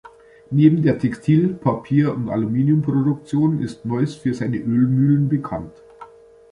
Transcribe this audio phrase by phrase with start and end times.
[0.49, 5.75] Neben der Textil-, Papier- und Aluminium-Produktion ist Neuss für seine Ölmühlen bekannt.